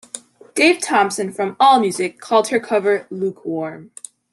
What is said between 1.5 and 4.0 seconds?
AllMusic called her cover "lukewarm".